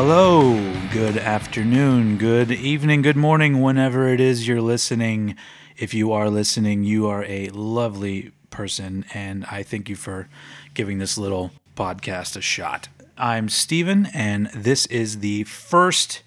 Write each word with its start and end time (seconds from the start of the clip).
Hello, 0.00 0.54
good 0.92 1.16
afternoon, 1.16 2.18
good 2.18 2.52
evening, 2.52 3.02
good 3.02 3.16
morning, 3.16 3.60
whenever 3.60 4.06
it 4.06 4.20
is 4.20 4.46
you're 4.46 4.62
listening. 4.62 5.34
If 5.76 5.92
you 5.92 6.12
are 6.12 6.30
listening, 6.30 6.84
you 6.84 7.08
are 7.08 7.24
a 7.24 7.48
lovely 7.48 8.30
person, 8.48 9.04
and 9.12 9.44
I 9.46 9.64
thank 9.64 9.88
you 9.88 9.96
for 9.96 10.28
giving 10.72 10.98
this 10.98 11.18
little 11.18 11.50
podcast 11.76 12.36
a 12.36 12.40
shot. 12.40 12.86
I'm 13.16 13.48
Steven, 13.48 14.06
and 14.14 14.46
this 14.54 14.86
is 14.86 15.18
the 15.18 15.42
first 15.42 16.22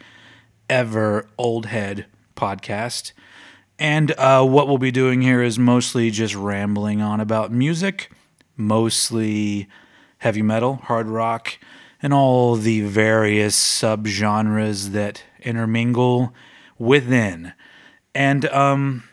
ever 0.69 1.29
Old 1.37 1.67
Head 1.67 2.07
podcast. 2.35 3.13
And 3.79 4.11
uh, 4.17 4.45
what 4.45 4.67
we'll 4.67 4.79
be 4.79 4.91
doing 4.91 5.21
here 5.21 5.41
is 5.41 5.57
mostly 5.57 6.11
just 6.11 6.35
rambling 6.35 7.01
on 7.01 7.21
about 7.21 7.53
music, 7.53 8.11
mostly 8.57 9.69
heavy 10.17 10.41
metal, 10.41 10.75
hard 10.75 11.07
rock, 11.07 11.57
and 12.01 12.13
all 12.13 12.55
the 12.55 12.81
various 12.81 13.55
subgenres 13.55 14.91
that 14.91 15.23
intermingle 15.41 16.33
within. 16.77 17.53
And 18.15 18.45
um, 18.47 19.03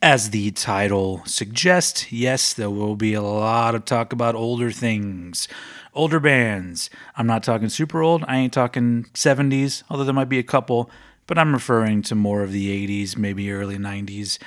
as 0.00 0.30
the 0.30 0.50
title 0.52 1.22
suggests, 1.26 2.12
yes, 2.12 2.54
there 2.54 2.70
will 2.70 2.96
be 2.96 3.14
a 3.14 3.22
lot 3.22 3.74
of 3.74 3.84
talk 3.84 4.12
about 4.12 4.34
older 4.34 4.70
things, 4.70 5.48
older 5.94 6.20
bands. 6.20 6.88
I'm 7.16 7.26
not 7.26 7.42
talking 7.42 7.68
super 7.68 8.02
old, 8.02 8.24
I 8.28 8.38
ain't 8.38 8.52
talking 8.52 9.04
70s, 9.14 9.82
although 9.90 10.04
there 10.04 10.14
might 10.14 10.28
be 10.28 10.38
a 10.38 10.44
couple, 10.44 10.90
but 11.26 11.38
I'm 11.38 11.52
referring 11.52 12.02
to 12.02 12.14
more 12.14 12.42
of 12.42 12.52
the 12.52 12.86
80s, 12.86 13.16
maybe 13.16 13.50
early 13.50 13.76
90s. 13.76 14.38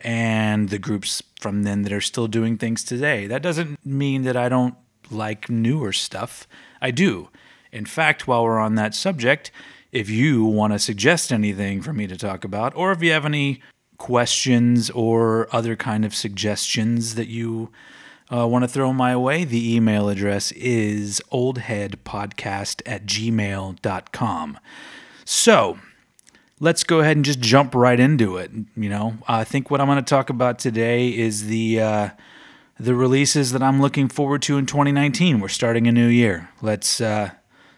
And 0.00 0.68
the 0.68 0.78
groups 0.78 1.22
from 1.40 1.62
then 1.62 1.82
that 1.82 1.92
are 1.92 2.02
still 2.02 2.28
doing 2.28 2.58
things 2.58 2.84
today. 2.84 3.26
That 3.26 3.42
doesn't 3.42 3.84
mean 3.84 4.22
that 4.22 4.36
I 4.36 4.48
don't 4.50 4.74
like 5.10 5.50
newer 5.50 5.92
stuff. 5.92 6.46
I 6.80 6.90
do. 6.90 7.28
In 7.72 7.84
fact, 7.86 8.26
while 8.26 8.44
we're 8.44 8.58
on 8.58 8.74
that 8.76 8.94
subject, 8.94 9.50
if 9.92 10.08
you 10.08 10.44
want 10.44 10.72
to 10.72 10.78
suggest 10.78 11.32
anything 11.32 11.82
for 11.82 11.92
me 11.92 12.06
to 12.06 12.16
talk 12.16 12.44
about, 12.44 12.74
or 12.76 12.92
if 12.92 13.02
you 13.02 13.12
have 13.12 13.24
any 13.24 13.60
questions 13.98 14.90
or 14.90 15.48
other 15.52 15.76
kind 15.76 16.04
of 16.04 16.14
suggestions 16.14 17.14
that 17.14 17.28
you 17.28 17.70
uh, 18.32 18.46
want 18.46 18.62
to 18.62 18.68
throw 18.68 18.92
my 18.92 19.16
way, 19.16 19.44
the 19.44 19.74
email 19.74 20.08
address 20.08 20.52
is 20.52 21.22
oldheadpodcast 21.32 22.82
at 22.84 23.06
gmail.com. 23.06 24.58
So 25.24 25.78
let's 26.60 26.84
go 26.84 27.00
ahead 27.00 27.16
and 27.16 27.24
just 27.24 27.40
jump 27.40 27.74
right 27.74 27.98
into 27.98 28.36
it. 28.36 28.50
You 28.76 28.88
know, 28.88 29.18
I 29.28 29.44
think 29.44 29.70
what 29.70 29.80
I'm 29.80 29.86
going 29.86 29.96
to 29.96 30.08
talk 30.08 30.30
about 30.30 30.58
today 30.58 31.08
is 31.08 31.46
the. 31.46 31.80
Uh, 31.80 32.08
the 32.78 32.94
releases 32.94 33.52
that 33.52 33.62
I'm 33.62 33.80
looking 33.80 34.08
forward 34.08 34.42
to 34.42 34.58
in 34.58 34.66
2019. 34.66 35.40
We're 35.40 35.48
starting 35.48 35.86
a 35.86 35.92
new 35.92 36.08
year. 36.08 36.50
Let's 36.60 37.00
uh, 37.00 37.30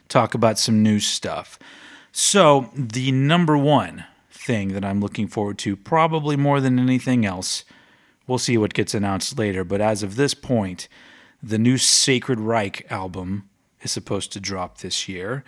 talk 0.08 0.34
about 0.34 0.58
some 0.58 0.82
new 0.82 0.98
stuff. 1.00 1.58
So, 2.10 2.70
the 2.74 3.12
number 3.12 3.56
one 3.56 4.04
thing 4.30 4.72
that 4.72 4.84
I'm 4.84 5.00
looking 5.00 5.28
forward 5.28 5.58
to, 5.58 5.76
probably 5.76 6.36
more 6.36 6.60
than 6.60 6.78
anything 6.78 7.24
else, 7.24 7.64
we'll 8.26 8.38
see 8.38 8.58
what 8.58 8.74
gets 8.74 8.94
announced 8.94 9.38
later, 9.38 9.62
but 9.62 9.80
as 9.80 10.02
of 10.02 10.16
this 10.16 10.34
point, 10.34 10.88
the 11.42 11.58
new 11.58 11.78
Sacred 11.78 12.40
Reich 12.40 12.90
album 12.90 13.48
is 13.82 13.92
supposed 13.92 14.32
to 14.32 14.40
drop 14.40 14.78
this 14.78 15.08
year. 15.08 15.44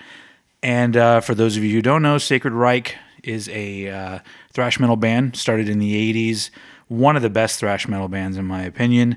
And 0.63 0.97
uh, 0.97 1.21
for 1.21 1.35
those 1.35 1.57
of 1.57 1.65
you 1.65 1.73
who 1.73 1.83
don't 1.83 2.03
know, 2.03 2.19
Sacred 2.19 2.53
Reich 2.53 2.97
is 3.25 3.49
a 3.49 3.89
uh, 3.89 4.19
thrash 4.53 4.79
metal 4.79 4.97
band 4.97 5.37
started 5.37 5.69
in 5.69 5.79
the 5.79 6.13
80s 6.13 6.51
one 6.91 7.15
of 7.15 7.23
the 7.23 7.31
best 7.31 7.61
thrash 7.61 7.87
metal 7.87 8.09
bands, 8.09 8.37
in 8.37 8.45
my 8.45 8.63
opinion. 8.63 9.17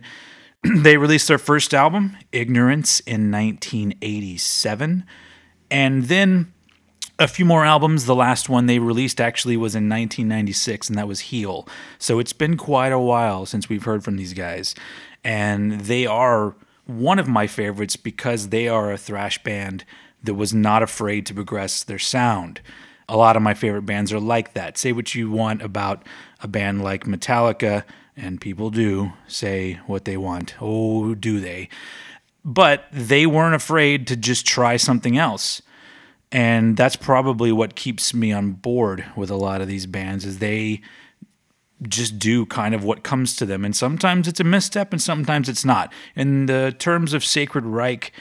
they 0.63 0.95
released 0.95 1.27
their 1.27 1.39
first 1.39 1.73
album, 1.73 2.15
Ignorance, 2.31 2.99
in 3.01 3.31
1987. 3.31 5.03
And 5.71 6.03
then 6.03 6.53
a 7.17 7.27
few 7.27 7.45
more 7.45 7.65
albums. 7.65 8.05
The 8.05 8.13
last 8.13 8.47
one 8.47 8.67
they 8.67 8.77
released 8.77 9.19
actually 9.19 9.57
was 9.57 9.73
in 9.73 9.89
1996, 9.89 10.87
and 10.89 10.97
that 10.97 11.07
was 11.07 11.21
Heal. 11.21 11.67
So 11.97 12.19
it's 12.19 12.31
been 12.31 12.57
quite 12.57 12.91
a 12.91 12.99
while 12.99 13.47
since 13.47 13.69
we've 13.69 13.83
heard 13.83 14.03
from 14.03 14.17
these 14.17 14.33
guys. 14.33 14.75
And 15.23 15.81
they 15.81 16.05
are 16.05 16.55
one 16.85 17.17
of 17.17 17.27
my 17.27 17.47
favorites 17.47 17.95
because 17.95 18.49
they 18.49 18.67
are 18.67 18.91
a 18.91 18.97
thrash 18.97 19.41
band 19.43 19.83
that 20.23 20.35
was 20.35 20.53
not 20.53 20.83
afraid 20.83 21.25
to 21.25 21.33
progress 21.33 21.83
their 21.83 21.99
sound. 21.99 22.61
A 23.09 23.17
lot 23.17 23.35
of 23.35 23.41
my 23.41 23.53
favorite 23.53 23.83
bands 23.83 24.11
are 24.13 24.19
like 24.19 24.53
that. 24.53 24.77
Say 24.77 24.91
what 24.91 25.13
you 25.13 25.29
want 25.29 25.61
about 25.61 26.05
a 26.41 26.47
band 26.47 26.83
like 26.83 27.05
Metallica, 27.05 27.83
and 28.15 28.39
people 28.39 28.69
do 28.69 29.13
say 29.27 29.79
what 29.87 30.05
they 30.05 30.17
want. 30.17 30.55
Oh, 30.61 31.15
do 31.15 31.39
they? 31.39 31.69
But 32.45 32.85
they 32.91 33.25
weren't 33.25 33.55
afraid 33.55 34.07
to 34.07 34.15
just 34.15 34.45
try 34.45 34.77
something 34.77 35.17
else. 35.17 35.61
And 36.31 36.75
that's 36.75 36.95
probably 36.95 37.51
what 37.51 37.75
keeps 37.75 38.13
me 38.13 38.31
on 38.31 38.53
board 38.53 39.05
with 39.15 39.29
a 39.29 39.35
lot 39.35 39.61
of 39.61 39.67
these 39.67 39.85
bands 39.85 40.25
is 40.25 40.39
they 40.39 40.81
just 41.87 42.17
do 42.17 42.45
kind 42.45 42.73
of 42.73 42.83
what 42.83 43.03
comes 43.03 43.35
to 43.35 43.45
them. 43.45 43.63
And 43.63 43.75
sometimes 43.75 44.27
it's 44.27 44.39
a 44.39 44.43
misstep 44.43 44.91
and 44.91 45.01
sometimes 45.01 45.47
it's 45.47 45.63
not. 45.63 45.93
In 46.15 46.47
the 46.47 46.75
terms 46.77 47.13
of 47.13 47.23
Sacred 47.23 47.65
Reich, 47.65 48.11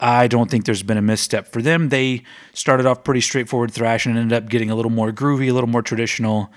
I 0.00 0.28
don't 0.28 0.50
think 0.50 0.64
there's 0.64 0.82
been 0.82 0.96
a 0.96 1.02
misstep 1.02 1.48
for 1.48 1.60
them. 1.60 1.88
They 1.88 2.22
started 2.54 2.86
off 2.86 3.02
pretty 3.02 3.20
straightforward 3.20 3.72
thrash 3.72 4.06
and 4.06 4.16
ended 4.16 4.44
up 4.44 4.48
getting 4.48 4.70
a 4.70 4.76
little 4.76 4.92
more 4.92 5.10
groovy, 5.10 5.48
a 5.48 5.52
little 5.52 5.68
more 5.68 5.82
traditional 5.82 6.52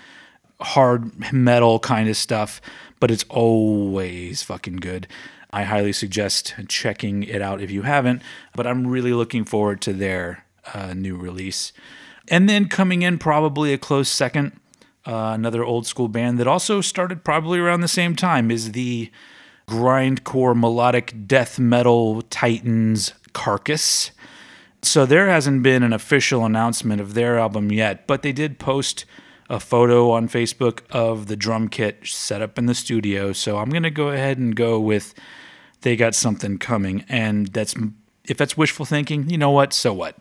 hard 0.59 1.34
metal 1.34 1.80
kind 1.80 2.07
of 2.07 2.16
stuff, 2.16 2.62
but 3.00 3.12
it's 3.12 3.25
always 3.30 4.44
fucking 4.44 4.78
good. 4.78 5.07
I 5.51 5.63
highly 5.63 5.91
suggest 5.91 6.53
checking 6.69 7.24
it 7.24 7.41
out 7.41 7.62
if 7.62 7.72
you 7.72 7.81
haven't, 7.81 8.22
but 8.56 8.66
I'm 8.68 8.88
really 8.88 9.13
looking 9.13 9.44
forward 9.44 9.81
to 9.81 9.94
their 9.94 10.46
uh, 10.74 10.94
new 10.94 11.18
release. 11.18 11.74
And 12.30 12.47
then 12.47 12.68
coming 12.68 13.01
in, 13.01 13.18
probably 13.18 13.74
a 13.74 13.78
close 13.78 14.07
second, 14.07 14.53
uh, 15.06 15.31
another 15.34 15.63
old 15.63 15.88
school 15.88 16.07
band 16.07 16.40
that 16.40 16.47
also 16.47 16.80
started 16.80 17.24
probably 17.24 17.59
around 17.59 17.81
the 17.81 17.88
same 17.88 18.16
time 18.16 18.51
is 18.51 18.72
the 18.72 19.12
grindcore 19.68 20.57
melodic 20.57 21.28
death 21.28 21.57
metal 21.57 22.22
titans 22.24 23.13
Carcass. 23.34 24.12
So 24.81 25.06
there 25.06 25.28
hasn't 25.28 25.64
been 25.64 25.84
an 25.84 25.94
official 25.94 26.46
announcement 26.46 27.02
of 27.02 27.14
their 27.14 27.38
album 27.38 27.72
yet, 27.72 28.08
but 28.08 28.24
they 28.24 28.31
did 28.31 28.59
post 28.59 29.06
a 29.50 29.59
photo 29.59 30.12
on 30.12 30.30
Facebook 30.30 30.80
of 30.92 31.28
the 31.28 31.36
drum 31.36 31.68
kit 31.68 32.00
set 32.03 32.42
up 32.42 32.58
in 32.58 32.66
the 32.66 32.74
studio. 32.74 33.34
So 33.34 33.58
I'm 33.58 33.69
going 33.69 33.84
to 33.84 33.92
go 33.92 34.09
ahead 34.09 34.38
and 34.38 34.56
go 34.56 34.80
with 34.80 35.14
they 35.81 35.96
got 35.96 36.16
something 36.16 36.58
coming. 36.58 37.06
And 37.09 37.47
that's 37.47 37.75
if 38.25 38.38
that's 38.38 38.56
wishful 38.56 38.86
thinking, 38.86 39.30
you 39.30 39.38
know 39.38 39.52
what? 39.52 39.74
So 39.74 39.94
what? 39.94 40.18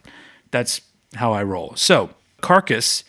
That's 0.50 0.81
how 1.15 1.32
I 1.32 1.42
roll. 1.42 1.75
So, 1.77 2.10
Carcass, 2.41 3.04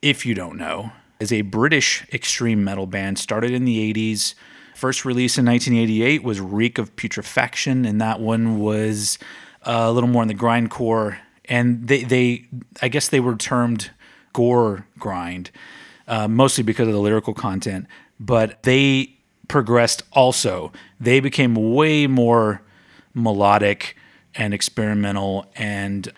if 0.00 0.24
you 0.24 0.34
don't 0.34 0.56
know, 0.56 0.92
is 1.18 1.32
a 1.32 1.42
British 1.42 2.06
extreme 2.12 2.64
metal 2.64 2.86
band 2.86 3.18
started 3.18 3.50
in 3.50 3.64
the 3.64 3.92
80s. 3.92 4.34
First 4.80 5.04
release 5.04 5.36
in 5.36 5.44
1988 5.44 6.22
was 6.22 6.40
Reek 6.40 6.78
of 6.78 6.96
Putrefaction, 6.96 7.86
and 7.86 8.00
that 8.00 8.18
one 8.18 8.60
was 8.60 9.18
a 9.64 9.92
little 9.92 10.08
more 10.08 10.22
in 10.22 10.28
the 10.28 10.34
grindcore. 10.34 11.18
And 11.44 11.86
they, 11.86 12.02
they, 12.02 12.46
I 12.80 12.88
guess 12.88 13.10
they 13.10 13.20
were 13.20 13.36
termed 13.36 13.90
gore 14.32 14.86
grind, 14.98 15.50
uh, 16.08 16.28
mostly 16.28 16.64
because 16.64 16.88
of 16.88 16.94
the 16.94 17.00
lyrical 17.00 17.34
content. 17.34 17.88
But 18.18 18.62
they 18.62 19.18
progressed 19.48 20.02
also. 20.14 20.72
They 20.98 21.20
became 21.20 21.74
way 21.74 22.06
more 22.06 22.62
melodic 23.12 23.98
and 24.34 24.54
experimental, 24.54 25.44
and 25.56 26.10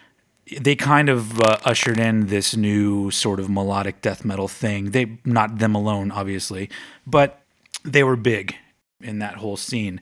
they 0.60 0.76
kind 0.76 1.08
of 1.08 1.40
uh, 1.40 1.58
ushered 1.64 1.98
in 1.98 2.28
this 2.28 2.54
new 2.54 3.10
sort 3.10 3.40
of 3.40 3.50
melodic 3.50 4.02
death 4.02 4.24
metal 4.24 4.46
thing. 4.46 4.92
They 4.92 5.18
not 5.24 5.58
them 5.58 5.74
alone, 5.74 6.12
obviously, 6.12 6.70
but 7.04 7.41
they 7.84 8.04
were 8.04 8.16
big 8.16 8.56
in 9.00 9.18
that 9.18 9.36
whole 9.36 9.56
scene. 9.56 10.00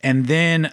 And 0.00 0.26
then 0.26 0.72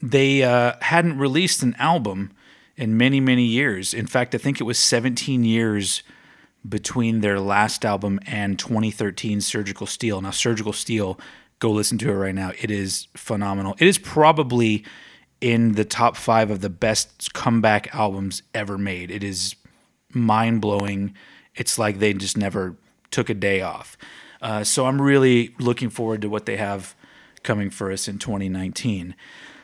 they 0.00 0.42
uh, 0.42 0.74
hadn't 0.80 1.18
released 1.18 1.62
an 1.62 1.74
album 1.78 2.32
in 2.76 2.96
many, 2.96 3.20
many 3.20 3.44
years. 3.44 3.92
In 3.92 4.06
fact, 4.06 4.34
I 4.34 4.38
think 4.38 4.60
it 4.60 4.64
was 4.64 4.78
17 4.78 5.44
years 5.44 6.02
between 6.68 7.20
their 7.20 7.40
last 7.40 7.84
album 7.84 8.20
and 8.26 8.58
2013 8.58 9.40
Surgical 9.40 9.86
Steel. 9.86 10.20
Now, 10.20 10.30
Surgical 10.30 10.72
Steel, 10.72 11.18
go 11.58 11.70
listen 11.70 11.98
to 11.98 12.10
it 12.10 12.14
right 12.14 12.34
now. 12.34 12.52
It 12.60 12.70
is 12.70 13.08
phenomenal. 13.16 13.74
It 13.78 13.88
is 13.88 13.98
probably 13.98 14.84
in 15.40 15.72
the 15.72 15.84
top 15.84 16.16
five 16.16 16.50
of 16.50 16.60
the 16.60 16.70
best 16.70 17.32
comeback 17.32 17.94
albums 17.94 18.42
ever 18.54 18.76
made. 18.76 19.10
It 19.10 19.22
is 19.22 19.54
mind 20.12 20.60
blowing. 20.60 21.14
It's 21.54 21.78
like 21.78 21.98
they 21.98 22.12
just 22.12 22.36
never 22.36 22.76
took 23.10 23.28
a 23.28 23.34
day 23.34 23.60
off. 23.60 23.96
Uh, 24.40 24.64
so 24.64 24.86
I'm 24.86 25.00
really 25.00 25.54
looking 25.58 25.90
forward 25.90 26.22
to 26.22 26.28
what 26.28 26.46
they 26.46 26.56
have 26.56 26.94
coming 27.42 27.70
for 27.70 27.90
us 27.90 28.08
in 28.08 28.18
2019. 28.18 29.14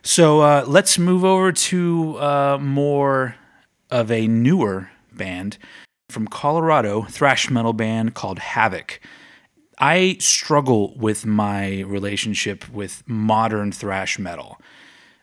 So 0.03 0.41
uh, 0.41 0.65
let's 0.67 0.99
move 0.99 1.25
over 1.25 1.53
to 1.53 2.19
uh, 2.19 2.59
more 2.61 3.37
of 3.91 4.11
a 4.11 4.27
newer 4.27 4.91
band 5.13 5.59
from 6.09 6.29
Colorado, 6.29 7.03
thrash 7.03 7.51
metal 7.51 7.73
band 7.73 8.15
called 8.15 8.39
Havok. 8.39 8.99
I 9.79 10.17
struggle 10.21 10.95
with 10.97 11.27
my 11.27 11.81
relationship 11.81 12.69
with 12.69 13.03
modern 13.07 13.73
thrash 13.73 14.19
metal. 14.19 14.61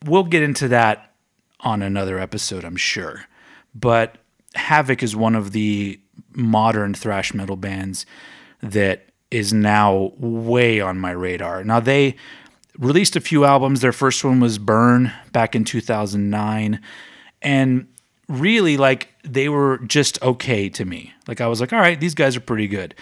We'll 0.05 0.23
get 0.23 0.43
into 0.43 0.67
that 0.69 1.13
on 1.61 1.81
another 1.81 2.19
episode, 2.19 2.63
I'm 2.65 2.75
sure. 2.75 3.25
but 3.73 4.17
Havok 4.55 5.01
is 5.01 5.15
one 5.15 5.35
of 5.35 5.51
the 5.51 5.99
modern 6.33 6.93
thrash 6.93 7.33
metal 7.33 7.55
bands 7.55 8.05
that 8.61 9.10
is 9.31 9.53
now 9.53 10.11
way 10.17 10.81
on 10.81 10.99
my 10.99 11.11
radar. 11.11 11.63
Now 11.63 11.79
they 11.79 12.15
released 12.77 13.15
a 13.15 13.21
few 13.21 13.45
albums. 13.45 13.81
Their 13.81 13.93
first 13.93 14.23
one 14.23 14.39
was 14.39 14.57
Burn 14.57 15.11
back 15.31 15.55
in 15.55 15.63
2009 15.63 16.79
and 17.41 17.87
really 18.27 18.77
like 18.77 19.09
they 19.23 19.49
were 19.49 19.79
just 19.79 20.21
okay 20.21 20.69
to 20.69 20.85
me. 20.85 21.13
Like 21.27 21.41
I 21.41 21.47
was 21.47 21.61
like, 21.61 21.73
all 21.73 21.79
right, 21.79 21.99
these 21.99 22.15
guys 22.15 22.35
are 22.35 22.41
pretty 22.41 22.67
good. 22.67 22.93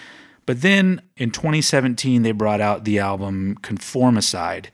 But 0.46 0.62
then 0.62 1.02
in 1.18 1.32
2017 1.32 2.22
they 2.22 2.32
brought 2.32 2.62
out 2.62 2.84
the 2.84 3.00
album 3.00 3.58
Conformicide 3.62 4.68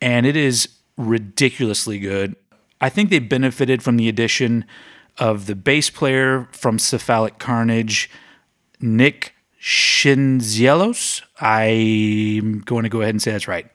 and 0.00 0.26
it 0.26 0.36
is 0.36 0.68
ridiculously 0.96 1.98
good. 1.98 2.36
I 2.80 2.88
think 2.88 3.10
they 3.10 3.18
benefited 3.18 3.82
from 3.82 3.96
the 3.96 4.08
addition 4.08 4.64
of 5.18 5.46
the 5.46 5.54
bass 5.54 5.90
player 5.90 6.48
from 6.52 6.78
Cephalic 6.78 7.38
Carnage, 7.38 8.10
Nick 8.80 9.33
Schendzielos. 9.64 11.22
I'm 11.40 12.60
going 12.60 12.82
to 12.82 12.90
go 12.90 13.00
ahead 13.00 13.14
and 13.14 13.22
say 13.22 13.32
that's 13.32 13.48
right. 13.48 13.66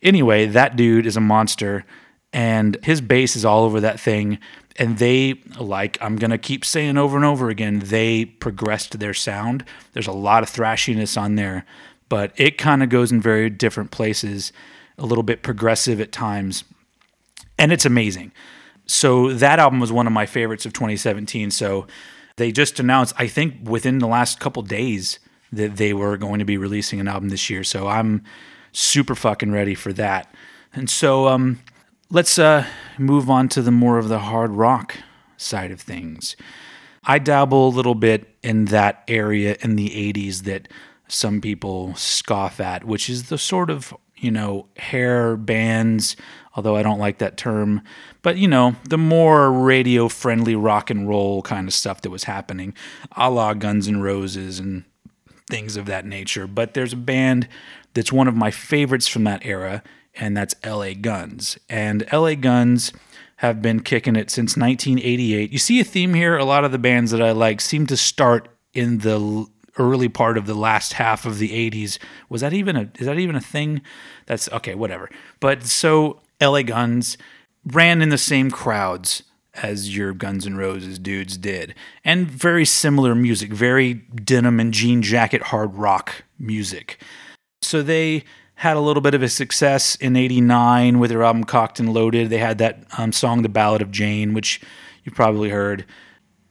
Anyway, 0.00 0.46
that 0.46 0.76
dude 0.76 1.04
is 1.04 1.16
a 1.16 1.20
monster, 1.20 1.84
and 2.32 2.78
his 2.84 3.00
bass 3.00 3.34
is 3.34 3.44
all 3.44 3.64
over 3.64 3.80
that 3.80 3.98
thing. 3.98 4.38
And 4.76 4.98
they, 4.98 5.40
like 5.58 5.98
I'm 6.00 6.14
going 6.14 6.30
to 6.30 6.38
keep 6.38 6.64
saying 6.64 6.96
over 6.96 7.16
and 7.16 7.24
over 7.24 7.48
again, 7.48 7.80
they 7.80 8.24
progressed 8.24 9.00
their 9.00 9.14
sound. 9.14 9.64
There's 9.94 10.06
a 10.06 10.12
lot 10.12 10.44
of 10.44 10.50
thrashiness 10.50 11.20
on 11.20 11.34
there, 11.34 11.66
but 12.08 12.32
it 12.36 12.56
kind 12.56 12.84
of 12.84 12.88
goes 12.88 13.10
in 13.10 13.20
very 13.20 13.50
different 13.50 13.90
places, 13.90 14.52
a 14.96 15.06
little 15.06 15.24
bit 15.24 15.42
progressive 15.42 16.00
at 16.00 16.12
times. 16.12 16.62
And 17.58 17.72
it's 17.72 17.86
amazing. 17.86 18.30
So 18.86 19.32
that 19.32 19.58
album 19.58 19.80
was 19.80 19.90
one 19.90 20.06
of 20.06 20.12
my 20.12 20.26
favorites 20.26 20.66
of 20.66 20.72
2017. 20.72 21.50
So 21.50 21.88
they 22.36 22.52
just 22.52 22.78
announced, 22.78 23.14
I 23.18 23.26
think 23.26 23.68
within 23.68 23.98
the 23.98 24.06
last 24.06 24.40
couple 24.40 24.62
days, 24.62 25.18
that 25.52 25.76
they 25.76 25.92
were 25.92 26.16
going 26.16 26.38
to 26.38 26.44
be 26.44 26.56
releasing 26.56 27.00
an 27.00 27.08
album 27.08 27.28
this 27.28 27.48
year. 27.48 27.64
So 27.64 27.86
I'm 27.88 28.22
super 28.72 29.14
fucking 29.14 29.52
ready 29.52 29.74
for 29.74 29.92
that. 29.94 30.32
And 30.74 30.90
so 30.90 31.28
um, 31.28 31.60
let's 32.10 32.38
uh, 32.38 32.66
move 32.98 33.30
on 33.30 33.48
to 33.50 33.62
the 33.62 33.70
more 33.70 33.98
of 33.98 34.08
the 34.08 34.18
hard 34.18 34.50
rock 34.50 34.96
side 35.36 35.70
of 35.70 35.80
things. 35.80 36.36
I 37.04 37.18
dabble 37.18 37.68
a 37.68 37.70
little 37.70 37.94
bit 37.94 38.36
in 38.42 38.66
that 38.66 39.04
area 39.06 39.56
in 39.60 39.76
the 39.76 39.88
80s 39.90 40.42
that 40.42 40.68
some 41.08 41.40
people 41.40 41.94
scoff 41.94 42.58
at, 42.60 42.84
which 42.84 43.08
is 43.08 43.28
the 43.28 43.38
sort 43.38 43.70
of, 43.70 43.94
you 44.16 44.30
know, 44.30 44.66
hair 44.76 45.36
bands, 45.36 46.16
although 46.54 46.76
I 46.76 46.82
don't 46.82 46.98
like 46.98 47.18
that 47.18 47.36
term, 47.36 47.82
but 48.22 48.36
you 48.36 48.48
know, 48.48 48.76
the 48.88 48.98
more 48.98 49.52
radio 49.52 50.08
friendly 50.08 50.56
rock 50.56 50.90
and 50.90 51.08
roll 51.08 51.42
kind 51.42 51.68
of 51.68 51.74
stuff 51.74 52.00
that 52.02 52.10
was 52.10 52.24
happening, 52.24 52.74
a 53.16 53.30
la 53.30 53.54
Guns 53.54 53.88
N' 53.88 54.00
Roses 54.00 54.58
and 54.58 54.84
things 55.48 55.76
of 55.76 55.86
that 55.86 56.04
nature. 56.04 56.46
But 56.46 56.74
there's 56.74 56.92
a 56.92 56.96
band 56.96 57.48
that's 57.94 58.12
one 58.12 58.28
of 58.28 58.34
my 58.34 58.50
favorites 58.50 59.08
from 59.08 59.24
that 59.24 59.44
era, 59.44 59.82
and 60.14 60.36
that's 60.36 60.54
LA 60.64 60.94
Guns. 60.94 61.58
And 61.68 62.06
LA 62.12 62.34
Guns 62.34 62.92
have 63.36 63.60
been 63.60 63.80
kicking 63.80 64.16
it 64.16 64.30
since 64.30 64.56
1988. 64.56 65.52
You 65.52 65.58
see 65.58 65.80
a 65.80 65.84
theme 65.84 66.14
here. 66.14 66.36
A 66.36 66.44
lot 66.44 66.64
of 66.64 66.72
the 66.72 66.78
bands 66.78 67.10
that 67.10 67.22
I 67.22 67.32
like 67.32 67.60
seem 67.60 67.86
to 67.88 67.96
start 67.96 68.48
in 68.72 68.98
the 68.98 69.46
early 69.78 70.08
part 70.08 70.38
of 70.38 70.46
the 70.46 70.54
last 70.54 70.94
half 70.94 71.26
of 71.26 71.38
the 71.38 71.50
80s. 71.70 71.98
Was 72.28 72.40
that 72.40 72.52
even 72.52 72.76
a 72.76 72.90
is 72.98 73.06
that 73.06 73.18
even 73.18 73.36
a 73.36 73.40
thing? 73.40 73.82
That's 74.26 74.48
okay, 74.50 74.74
whatever. 74.74 75.10
But 75.40 75.64
so 75.64 76.20
LA 76.40 76.62
Guns 76.62 77.16
ran 77.64 78.02
in 78.02 78.08
the 78.10 78.18
same 78.18 78.50
crowds 78.50 79.22
as 79.54 79.96
your 79.96 80.12
Guns 80.12 80.46
N' 80.46 80.56
Roses 80.56 80.98
dudes 80.98 81.36
did. 81.36 81.74
And 82.04 82.30
very 82.30 82.64
similar 82.64 83.14
music, 83.14 83.52
very 83.52 83.94
denim 83.94 84.60
and 84.60 84.72
jean 84.72 85.02
jacket 85.02 85.44
hard 85.44 85.74
rock 85.74 86.24
music. 86.38 87.02
So 87.62 87.82
they 87.82 88.24
had 88.56 88.76
a 88.76 88.80
little 88.80 89.00
bit 89.00 89.14
of 89.14 89.22
a 89.22 89.28
success 89.28 89.96
in 89.96 90.16
89 90.16 90.98
with 90.98 91.10
their 91.10 91.22
album 91.22 91.44
Cocked 91.44 91.78
and 91.78 91.92
Loaded. 91.92 92.30
They 92.30 92.38
had 92.38 92.58
that 92.58 92.84
um, 92.96 93.12
song, 93.12 93.42
The 93.42 93.48
Ballad 93.48 93.82
of 93.82 93.90
Jane, 93.90 94.34
which 94.34 94.60
you 95.04 95.12
probably 95.12 95.50
heard. 95.50 95.84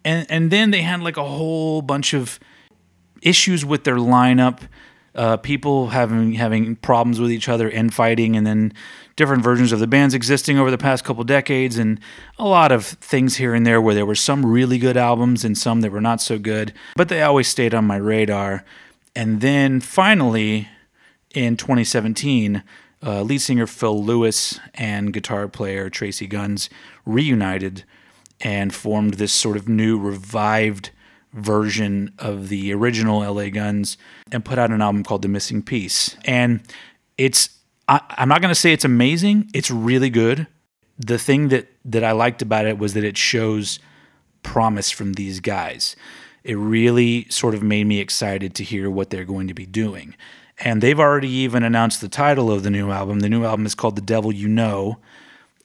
And, 0.04 0.30
and 0.30 0.52
then 0.52 0.72
they 0.72 0.82
had 0.82 1.02
like 1.02 1.18
a 1.18 1.24
whole 1.24 1.82
bunch 1.82 2.14
of 2.14 2.40
issues 3.22 3.66
with 3.66 3.84
their 3.84 3.98
lineup. 3.98 4.62
Uh, 5.14 5.38
people 5.38 5.88
having 5.88 6.34
having 6.34 6.76
problems 6.76 7.22
with 7.22 7.32
each 7.32 7.48
other, 7.48 7.70
infighting, 7.70 8.36
and 8.36 8.46
then 8.46 8.74
different 9.16 9.42
versions 9.42 9.72
of 9.72 9.80
the 9.80 9.88
bands 9.88 10.14
existing 10.14 10.60
over 10.60 10.70
the 10.70 10.78
past 10.78 11.06
couple 11.06 11.24
decades, 11.24 11.78
and 11.78 12.02
a 12.38 12.46
lot 12.46 12.72
of 12.72 12.86
things 12.86 13.38
here 13.38 13.54
and 13.54 13.66
there 13.66 13.80
where 13.80 13.96
there 13.96 14.06
were 14.06 14.14
some 14.14 14.46
really 14.46 14.78
good 14.78 14.98
albums 14.98 15.46
and 15.46 15.58
some 15.58 15.80
that 15.80 15.92
were 15.92 16.02
not 16.02 16.22
so 16.22 16.38
good, 16.38 16.74
but 16.98 17.08
they 17.08 17.22
always 17.22 17.48
stayed 17.48 17.74
on 17.74 17.86
my 17.86 17.96
radar. 17.96 18.66
And 19.16 19.40
then 19.40 19.80
finally, 19.80 20.68
in 21.34 21.56
2017, 21.56 22.62
uh, 23.06 23.22
lead 23.22 23.40
singer 23.40 23.68
Phil 23.68 24.04
Lewis 24.04 24.60
and 24.74 25.14
guitar 25.14 25.48
player 25.48 25.90
Tracy 25.90 26.28
Guns 26.28 26.70
reunited 27.06 27.84
and 28.42 28.74
formed 28.74 29.16
this 29.16 29.32
sort 29.32 29.58
of 29.58 29.70
new 29.70 29.98
revived 29.98 30.90
version 31.36 32.14
of 32.18 32.48
the 32.48 32.74
original 32.74 33.20
LA 33.20 33.50
Guns 33.50 33.98
and 34.32 34.44
put 34.44 34.58
out 34.58 34.72
an 34.72 34.82
album 34.82 35.04
called 35.04 35.22
The 35.22 35.28
Missing 35.28 35.64
Piece. 35.64 36.16
And 36.26 36.62
it's 37.18 37.50
I, 37.88 38.02
am 38.18 38.30
not 38.30 38.42
going 38.42 38.52
to 38.52 38.60
say 38.60 38.74
it's 38.74 38.86
amazing. 38.86 39.50
It's 39.54 39.70
really 39.70 40.10
good. 40.10 40.48
The 40.98 41.20
thing 41.20 41.50
that 41.50 41.68
that 41.84 42.04
I 42.04 42.14
liked 42.14 42.42
about 42.42 42.66
it 42.66 42.80
was 42.80 42.94
that 42.94 43.04
it 43.04 43.18
shows 43.18 43.80
promise 44.44 44.90
from 44.90 45.14
these 45.14 45.40
guys. 45.40 45.96
It 46.44 46.56
really 46.56 47.28
sort 47.30 47.54
of 47.54 47.62
made 47.64 47.86
me 47.86 48.00
excited 48.00 48.56
to 48.56 48.64
hear 48.64 48.90
what 48.90 49.10
they're 49.10 49.26
going 49.26 49.48
to 49.48 49.54
be 49.54 49.66
doing. 49.66 50.16
And 50.60 50.82
they've 50.82 51.00
already 51.00 51.30
even 51.30 51.64
announced 51.64 52.00
the 52.00 52.08
title 52.08 52.50
of 52.50 52.64
the 52.64 52.70
new 52.70 52.92
album. 52.92 53.20
The 53.20 53.30
new 53.30 53.44
album 53.44 53.66
is 53.66 53.76
called 53.76 53.98
The 53.98 54.02
Devil 54.02 54.32
You 54.32 54.48
Know. 54.48 55.00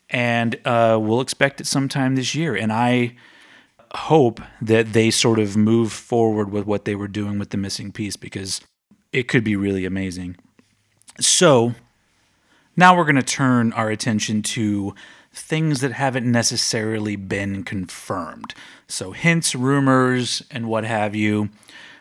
And 0.09 0.59
uh, 0.65 0.99
we'll 1.01 1.21
expect 1.21 1.61
it 1.61 1.69
sometime 1.69 2.17
this 2.17 2.35
year. 2.35 2.57
And 2.57 2.73
I 2.73 3.15
hope 3.95 4.41
that 4.61 4.93
they 4.93 5.11
sort 5.11 5.39
of 5.39 5.57
move 5.57 5.93
forward 5.93 6.51
with 6.51 6.67
what 6.67 6.85
they 6.85 6.95
were 6.95 7.09
doing 7.09 7.39
with 7.39 7.51
the 7.51 7.57
missing 7.57 7.93
piece 7.93 8.17
because 8.17 8.61
it 9.13 9.29
could 9.29 9.45
be 9.45 9.57
really 9.57 9.85
amazing. 9.85 10.37
So, 11.19 11.75
now 12.77 12.97
we're 12.97 13.05
going 13.05 13.17
to 13.17 13.23
turn 13.23 13.73
our 13.73 13.91
attention 13.91 14.43
to 14.43 14.95
things 15.33 15.81
that 15.81 15.93
haven't 15.93 16.31
necessarily 16.31 17.17
been 17.17 17.63
confirmed. 17.65 18.55
So, 18.87 19.13
hints, 19.13 19.55
rumors, 19.55 20.43
and 20.51 20.69
what 20.69 20.85
have 20.85 21.15
you 21.15 21.51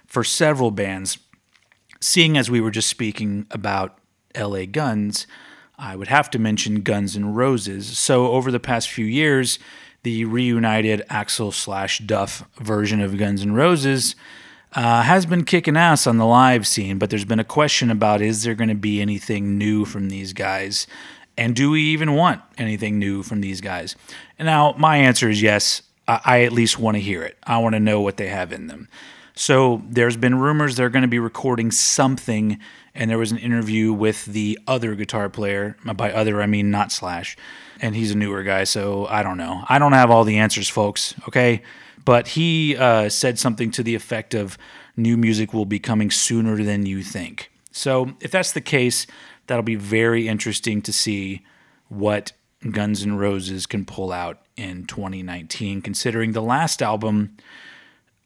for 0.05 0.23
several 0.23 0.71
bands. 0.71 1.17
Seeing 1.99 2.37
as 2.37 2.49
we 2.49 2.61
were 2.61 2.71
just 2.71 2.87
speaking 2.87 3.45
about 3.51 3.97
LA 4.37 4.65
Guns, 4.65 5.27
I 5.77 5.95
would 5.95 6.07
have 6.07 6.29
to 6.31 6.39
mention 6.39 6.81
Guns 6.81 7.15
N' 7.15 7.33
Roses. 7.33 7.97
So, 7.97 8.27
over 8.27 8.51
the 8.51 8.59
past 8.59 8.89
few 8.89 9.05
years, 9.05 9.59
the 10.03 10.25
reunited 10.25 11.03
Axl 11.09 11.53
slash 11.53 11.99
Duff 11.99 12.43
version 12.57 13.01
of 13.01 13.17
Guns 13.17 13.41
N' 13.41 13.53
Roses 13.53 14.15
uh, 14.73 15.01
has 15.01 15.25
been 15.25 15.43
kicking 15.43 15.77
ass 15.77 16.05
on 16.07 16.17
the 16.17 16.25
live 16.25 16.67
scene, 16.67 16.99
but 16.99 17.09
there's 17.09 17.25
been 17.25 17.39
a 17.39 17.43
question 17.43 17.89
about 17.89 18.21
is 18.21 18.43
there 18.43 18.55
going 18.55 18.69
to 18.69 18.75
be 18.75 19.01
anything 19.01 19.57
new 19.57 19.85
from 19.85 20.09
these 20.09 20.33
guys? 20.33 20.87
And 21.37 21.55
do 21.55 21.71
we 21.71 21.81
even 21.81 22.13
want 22.13 22.41
anything 22.57 22.99
new 22.99 23.23
from 23.23 23.41
these 23.41 23.61
guys? 23.61 23.95
And 24.37 24.45
now, 24.45 24.75
my 24.77 24.97
answer 24.97 25.29
is 25.29 25.41
yes. 25.41 25.81
I, 26.07 26.21
I 26.25 26.43
at 26.43 26.51
least 26.51 26.79
want 26.79 26.95
to 26.95 27.01
hear 27.01 27.23
it. 27.23 27.37
I 27.43 27.57
want 27.59 27.75
to 27.75 27.79
know 27.79 28.01
what 28.01 28.17
they 28.17 28.27
have 28.27 28.51
in 28.51 28.67
them. 28.67 28.89
So, 29.39 29.81
there's 29.87 30.17
been 30.17 30.37
rumors 30.37 30.75
they're 30.75 30.89
going 30.89 31.03
to 31.03 31.07
be 31.07 31.19
recording 31.19 31.71
something, 31.71 32.59
and 32.93 33.09
there 33.09 33.17
was 33.17 33.31
an 33.31 33.37
interview 33.37 33.93
with 33.93 34.25
the 34.25 34.59
other 34.67 34.95
guitar 34.95 35.29
player. 35.29 35.77
By 35.85 36.11
other, 36.11 36.41
I 36.41 36.45
mean 36.45 36.71
not 36.71 36.91
Slash. 36.91 37.37
And 37.81 37.95
he's 37.95 38.11
a 38.11 38.17
newer 38.17 38.43
guy, 38.43 38.65
so 38.65 39.05
I 39.05 39.23
don't 39.23 39.37
know. 39.37 39.63
I 39.69 39.79
don't 39.79 39.93
have 39.93 40.11
all 40.11 40.25
the 40.25 40.39
answers, 40.39 40.67
folks, 40.67 41.15
okay? 41.27 41.61
but 42.05 42.29
he 42.29 42.75
uh, 42.75 43.07
said 43.07 43.37
something 43.37 43.69
to 43.71 43.83
the 43.83 43.93
effect 43.93 44.33
of 44.33 44.57
new 44.95 45.17
music 45.17 45.53
will 45.53 45.65
be 45.65 45.77
coming 45.77 46.09
sooner 46.09 46.63
than 46.63 46.85
you 46.85 47.03
think. 47.03 47.51
So 47.71 48.13
if 48.19 48.31
that's 48.31 48.51
the 48.51 48.61
case, 48.61 49.05
that'll 49.47 49.61
be 49.61 49.75
very 49.75 50.27
interesting 50.27 50.81
to 50.81 50.93
see 50.93 51.45
what 51.87 52.31
Guns 52.71 53.03
N' 53.03 53.17
Roses 53.17 53.65
can 53.67 53.85
pull 53.85 54.11
out 54.11 54.41
in 54.57 54.85
2019, 54.85 55.81
considering 55.81 56.31
the 56.31 56.41
last 56.41 56.81
album. 56.81 57.37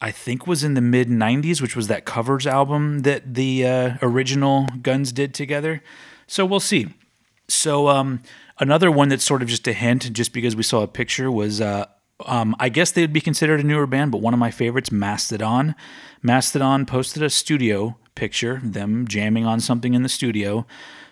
I 0.03 0.11
think 0.11 0.45
was 0.45 0.65
in 0.65 0.73
the 0.73 0.81
mid 0.81 1.07
90s, 1.07 1.61
which 1.61 1.77
was 1.77 1.87
that 1.87 2.03
covers 2.03 2.45
album 2.45 2.99
that 2.99 3.35
the 3.35 3.65
uh, 3.65 3.93
original 4.01 4.67
Guns 4.81 5.13
did 5.13 5.33
together. 5.33 5.81
So 6.27 6.45
we'll 6.45 6.59
see. 6.59 6.89
So 7.47 7.87
um, 7.87 8.21
another 8.59 8.91
one 8.91 9.07
that's 9.07 9.23
sort 9.23 9.41
of 9.41 9.47
just 9.47 9.65
a 9.65 9.71
hint, 9.71 10.11
just 10.11 10.33
because 10.33 10.57
we 10.57 10.63
saw 10.63 10.81
a 10.81 10.89
picture, 10.89 11.31
was 11.31 11.61
uh, 11.61 11.85
um, 12.25 12.53
I 12.59 12.67
guess 12.67 12.91
they 12.91 12.99
would 13.01 13.13
be 13.13 13.21
considered 13.21 13.61
a 13.61 13.63
newer 13.63 13.87
band, 13.87 14.11
but 14.11 14.19
one 14.19 14.33
of 14.33 14.41
my 14.41 14.51
favorites, 14.51 14.91
Mastodon. 14.91 15.73
Mastodon 16.21 16.85
posted 16.85 17.23
a 17.23 17.29
studio 17.29 17.97
picture, 18.13 18.59
them 18.61 19.07
jamming 19.07 19.45
on 19.45 19.61
something 19.61 19.93
in 19.93 20.03
the 20.03 20.09
studio. 20.09 20.65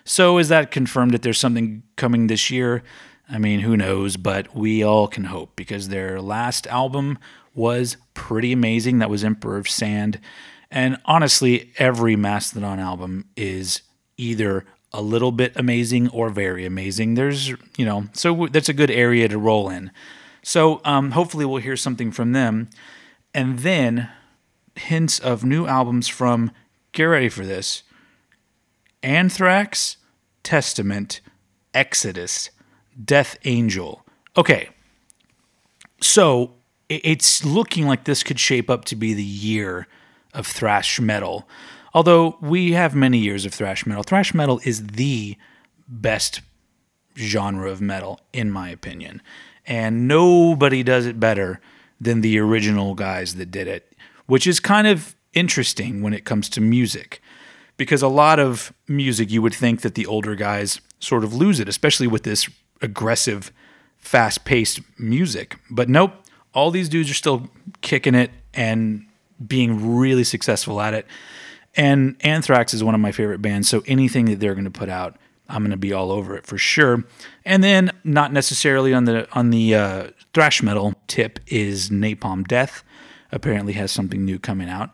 So 0.04 0.36
is 0.36 0.48
that 0.50 0.70
confirmed 0.70 1.12
that 1.12 1.22
there's 1.22 1.40
something 1.40 1.82
coming 1.96 2.26
this 2.26 2.50
year? 2.50 2.82
I 3.26 3.38
mean, 3.38 3.60
who 3.60 3.74
knows, 3.74 4.18
but 4.18 4.54
we 4.54 4.84
all 4.84 5.08
can 5.08 5.24
hope 5.24 5.56
because 5.56 5.88
their 5.88 6.20
last 6.20 6.66
album 6.66 7.18
was 7.54 7.96
pretty 8.14 8.52
amazing. 8.52 8.98
That 8.98 9.10
was 9.10 9.24
Emperor 9.24 9.56
of 9.56 9.68
Sand. 9.68 10.20
And 10.70 10.98
honestly, 11.04 11.72
every 11.78 12.16
Mastodon 12.16 12.78
album 12.78 13.26
is 13.36 13.82
either 14.16 14.64
a 14.92 15.02
little 15.02 15.32
bit 15.32 15.52
amazing 15.56 16.08
or 16.10 16.28
very 16.28 16.64
amazing. 16.64 17.14
There's, 17.14 17.48
you 17.76 17.84
know, 17.84 18.04
so 18.12 18.46
that's 18.46 18.68
a 18.68 18.74
good 18.74 18.90
area 18.90 19.28
to 19.28 19.38
roll 19.38 19.68
in. 19.68 19.90
So 20.42 20.80
um, 20.84 21.12
hopefully 21.12 21.44
we'll 21.44 21.62
hear 21.62 21.76
something 21.76 22.10
from 22.10 22.32
them. 22.32 22.68
And 23.34 23.60
then 23.60 24.10
hints 24.76 25.18
of 25.18 25.44
new 25.44 25.66
albums 25.66 26.08
from, 26.08 26.50
get 26.92 27.04
ready 27.04 27.28
for 27.28 27.44
this 27.44 27.82
Anthrax, 29.02 29.96
Testament, 30.42 31.20
Exodus, 31.74 32.50
Death 33.02 33.36
Angel. 33.44 34.04
Okay. 34.36 34.68
So 36.00 36.54
it's 37.02 37.44
looking 37.44 37.86
like 37.86 38.04
this 38.04 38.22
could 38.22 38.38
shape 38.40 38.70
up 38.70 38.84
to 38.86 38.96
be 38.96 39.14
the 39.14 39.22
year 39.22 39.86
of 40.34 40.46
thrash 40.46 41.00
metal. 41.00 41.48
Although 41.94 42.38
we 42.40 42.72
have 42.72 42.94
many 42.94 43.18
years 43.18 43.44
of 43.44 43.52
thrash 43.52 43.86
metal, 43.86 44.02
thrash 44.02 44.32
metal 44.32 44.60
is 44.64 44.86
the 44.86 45.36
best 45.86 46.40
genre 47.16 47.70
of 47.70 47.80
metal, 47.80 48.20
in 48.32 48.50
my 48.50 48.70
opinion. 48.70 49.20
And 49.66 50.08
nobody 50.08 50.82
does 50.82 51.06
it 51.06 51.20
better 51.20 51.60
than 52.00 52.20
the 52.20 52.38
original 52.38 52.94
guys 52.94 53.34
that 53.36 53.50
did 53.50 53.68
it, 53.68 53.92
which 54.26 54.46
is 54.46 54.58
kind 54.58 54.86
of 54.86 55.14
interesting 55.34 56.02
when 56.02 56.14
it 56.14 56.24
comes 56.24 56.48
to 56.50 56.60
music. 56.60 57.20
Because 57.76 58.02
a 58.02 58.08
lot 58.08 58.38
of 58.38 58.72
music, 58.88 59.30
you 59.30 59.42
would 59.42 59.54
think 59.54 59.82
that 59.82 59.94
the 59.94 60.06
older 60.06 60.34
guys 60.34 60.80
sort 60.98 61.24
of 61.24 61.34
lose 61.34 61.60
it, 61.60 61.68
especially 61.68 62.06
with 62.06 62.22
this 62.22 62.48
aggressive, 62.80 63.52
fast 63.98 64.44
paced 64.44 64.80
music. 64.98 65.56
But 65.70 65.88
nope, 65.88 66.12
all 66.54 66.70
these 66.70 66.88
dudes 66.88 67.10
are 67.10 67.14
still 67.14 67.48
kicking 67.80 68.14
it 68.14 68.30
and 68.54 69.06
being 69.44 69.96
really 69.96 70.24
successful 70.24 70.80
at 70.80 70.94
it. 70.94 71.06
And 71.74 72.16
Anthrax 72.20 72.74
is 72.74 72.84
one 72.84 72.94
of 72.94 73.00
my 73.00 73.12
favorite 73.12 73.40
bands, 73.40 73.68
so 73.68 73.82
anything 73.86 74.26
that 74.26 74.40
they're 74.40 74.54
going 74.54 74.64
to 74.64 74.70
put 74.70 74.90
out, 74.90 75.16
I'm 75.48 75.62
going 75.62 75.70
to 75.70 75.76
be 75.76 75.92
all 75.92 76.12
over 76.12 76.36
it 76.36 76.46
for 76.46 76.58
sure. 76.58 77.04
And 77.44 77.64
then, 77.64 77.90
not 78.04 78.32
necessarily 78.32 78.92
on 78.92 79.04
the 79.06 79.26
on 79.32 79.50
the 79.50 79.74
uh, 79.74 80.06
thrash 80.34 80.62
metal 80.62 80.94
tip, 81.06 81.40
is 81.46 81.88
Napalm 81.88 82.46
Death. 82.46 82.84
Apparently, 83.30 83.72
has 83.72 83.90
something 83.90 84.24
new 84.24 84.38
coming 84.38 84.68
out. 84.68 84.90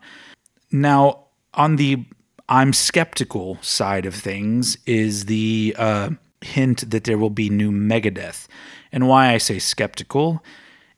Now, 0.71 1.25
on 1.53 1.75
the 1.75 2.05
I'm 2.47 2.73
skeptical 2.73 3.57
side 3.61 4.05
of 4.05 4.15
things, 4.15 4.77
is 4.85 5.25
the 5.25 5.75
uh, 5.77 6.11
hint 6.41 6.89
that 6.91 7.03
there 7.03 7.17
will 7.17 7.29
be 7.29 7.49
new 7.49 7.71
Megadeth. 7.71 8.47
And 8.91 9.07
why 9.07 9.33
I 9.33 9.37
say 9.37 9.59
skeptical 9.59 10.43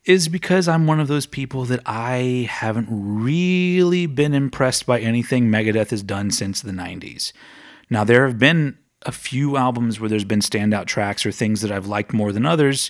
is 0.06 0.28
because 0.28 0.68
I'm 0.68 0.88
one 0.88 1.00
of 1.00 1.08
those 1.08 1.26
people 1.26 1.66
that 1.66 1.82
I 1.86 2.48
haven't 2.50 2.88
really 2.90 4.08
been 4.08 4.34
impressed 4.34 4.86
by 4.86 5.00
anything 5.00 5.50
Megadeth 5.50 5.92
has 5.92 6.02
done 6.02 6.32
since 6.32 6.62
the 6.62 6.72
90s. 6.72 7.32
Now, 7.90 8.04
there 8.04 8.26
have 8.26 8.40
been 8.40 8.78
a 9.06 9.12
few 9.12 9.58
albums 9.58 10.00
where 10.00 10.10
there's 10.10 10.24
been 10.24 10.40
standout 10.40 10.86
tracks 10.86 11.26
or 11.26 11.32
things 11.32 11.62
that 11.62 11.72
I've 11.72 11.88
liked 11.88 12.14
more 12.14 12.32
than 12.32 12.46
others, 12.46 12.90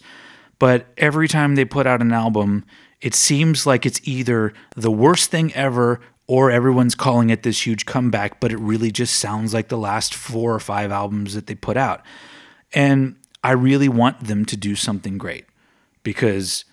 but 0.60 0.88
every 0.98 1.27
time 1.27 1.56
they 1.56 1.65
put 1.65 1.88
out 1.88 2.01
an 2.01 2.13
album, 2.13 2.65
it 3.01 3.15
seems 3.15 3.65
like 3.65 3.86
it's 3.86 4.00
either 4.03 4.53
the 4.75 4.91
worst 4.91 5.32
thing 5.32 5.53
ever 5.53 6.00
or 6.27 6.51
everyone's 6.51 6.96
calling 6.96 7.30
it 7.30 7.44
this 7.44 7.65
huge 7.65 7.86
comeback, 7.86 8.39
but 8.39 8.51
it 8.51 8.60
really 8.60 8.91
just 8.91 9.15
sounds 9.18 9.53
like 9.53 9.68
the 9.68 9.77
last 9.77 10.13
four 10.13 10.53
or 10.53 10.60
five 10.60 10.91
albums 10.91 11.34
that 11.34 11.48
they 11.48 11.56
put 11.56 11.75
out. 11.75 12.01
And 12.74 13.15
I 13.44 13.51
really 13.51 13.89
want 13.89 14.27
them 14.27 14.46
to 14.46 14.56
do 14.56 14.75
something 14.75 15.18
great 15.18 15.46
because 16.03 16.63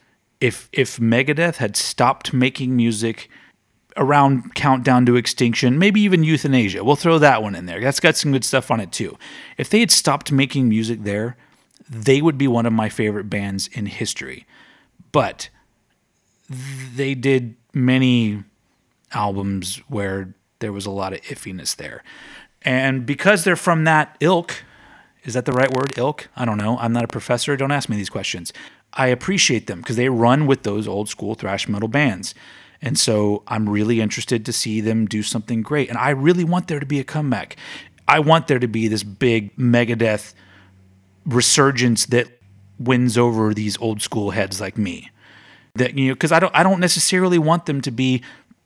if 0.41 0.69
if 0.73 0.99
Megadeth 0.99 1.57
had 1.57 1.77
stopped 1.77 2.33
making 2.33 2.77
music 2.77 3.29
around 3.97 4.55
Countdown 4.55 5.05
to 5.07 5.17
Extinction, 5.17 5.79
maybe 5.79 6.01
even 6.01 6.23
Euthanasia. 6.23 6.85
we'll 6.85 6.97
throw 6.97 7.19
that 7.19 7.43
one 7.43 7.55
in 7.55 7.67
there. 7.67 7.81
That's 7.81 8.01
got 8.01 8.17
some 8.17 8.33
good 8.33 8.45
stuff 8.45 8.71
on 8.71 8.81
it 8.81 8.93
too. 8.93 9.19
If 9.57 9.69
they 9.69 9.81
had 9.81 9.91
stopped 9.91 10.31
making 10.31 10.69
music 10.69 11.03
there, 11.03 11.37
they 11.91 12.23
would 12.23 12.39
be 12.39 12.47
one 12.47 12.67
of 12.67 12.73
my 12.73 12.89
favorite 12.89 13.29
bands 13.29 13.69
in 13.73 13.87
history. 13.87 14.47
But 15.11 15.49
they 16.49 17.15
did 17.15 17.57
many 17.75 18.45
albums 19.13 19.81
where 19.89 20.35
there 20.61 20.73
was 20.73 20.87
a 20.87 20.91
lot 20.91 21.13
of 21.13 21.21
iffiness 21.23 21.75
there. 21.75 22.03
And 22.63 23.05
because 23.07 23.45
they're 23.45 23.57
from 23.57 23.85
that 23.85 24.17
ilk, 24.21 24.63
is 25.25 25.35
that 25.35 25.45
the 25.45 25.53
right 25.53 25.71
word? 25.73 25.97
Ilk? 25.97 26.29
I 26.37 26.45
don't 26.45 26.59
know. 26.59 26.79
I'm 26.79 26.93
not 26.93 27.05
a 27.05 27.09
professor. 27.09 27.57
Don't 27.57 27.73
ask 27.73 27.89
me 27.89 27.97
these 27.97 28.11
questions. 28.11 28.53
I 28.93 29.09
appreciate 29.09 29.67
them 29.67 29.81
because 29.81 29.97
they 29.97 30.09
run 30.09 30.47
with 30.47 30.63
those 30.63 30.89
old 30.89 31.09
school 31.09 31.35
thrash 31.35 31.69
metal 31.69 31.89
bands. 31.89 32.35
And 32.81 32.99
so 32.99 33.43
I'm 33.47 33.69
really 33.69 34.01
interested 34.01 34.47
to 34.47 34.53
see 34.53 34.81
them 34.81 35.07
do 35.07 35.23
something 35.23 35.63
great. 35.63 35.89
And 35.89 35.99
I 35.99 36.11
really 36.11 36.45
want 36.45 36.69
there 36.69 36.81
to 36.81 36.87
be 36.87 37.01
a 37.01 37.05
comeback. 37.05 37.57
I 38.07 38.21
want 38.21 38.47
there 38.47 38.59
to 38.59 38.69
be 38.69 38.89
this 38.89 39.03
big 39.03 39.55
Megadeth 39.57 40.35
resurgence 41.27 42.07
that 42.07 42.29
wins 42.79 43.19
over 43.19 43.53
these 43.53 43.77
old 43.79 44.01
school 44.01 44.31
heads 44.31 44.61
like 44.61 44.79
me. 44.79 45.11
That 45.75 45.97
you 45.97 46.09
know, 46.09 46.15
because 46.15 46.33
I 46.33 46.41
don't 46.41 46.55
I 46.55 46.63
don't 46.63 46.81
necessarily 46.81 47.39
want 47.39 47.67
them 47.67 47.81
to 47.83 47.91
be 47.91 48.23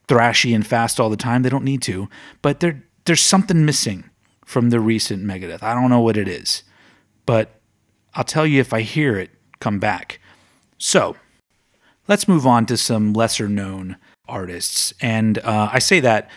thrashy 0.09 0.55
and 0.55 0.67
fast 0.67 1.00
all 1.00 1.11
the 1.11 1.17
time. 1.17 1.43
They 1.43 1.49
don't 1.49 1.64
need 1.64 1.83
to, 1.83 2.09
but 2.41 2.61
there 2.61 2.85
there's 3.05 3.21
something 3.21 3.64
missing 3.64 4.09
from 4.45 4.71
the 4.71 4.81
recent 4.81 5.25
Megadeth. 5.25 5.62
I 5.62 5.75
don't 5.75 5.91
know 5.91 6.00
what 6.00 6.17
it 6.17 6.29
is, 6.29 6.62
but 7.26 7.61
I'll 8.14 8.25
tell 8.25 8.47
you 8.47 8.61
if 8.61 8.73
I 8.73 8.83
hear 8.83 9.19
it 9.19 9.31
come 9.62 9.78
back. 9.78 10.19
So 10.78 11.16
let's 12.09 12.26
move 12.26 12.47
on 12.47 12.66
to 12.66 12.76
some 12.76 13.12
lesser 13.12 13.49
known 13.49 13.97
artists. 14.26 14.92
And 15.00 15.38
uh, 15.38 15.71
I 15.73 15.78
say 15.78 16.00
that 16.00 16.28